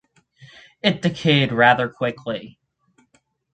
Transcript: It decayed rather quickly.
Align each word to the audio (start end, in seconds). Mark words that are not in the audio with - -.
It 0.81 1.03
decayed 1.03 1.51
rather 1.51 1.87
quickly. 1.87 2.57